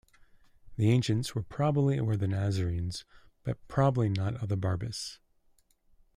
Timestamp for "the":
0.77-0.89, 2.21-2.27, 4.49-4.57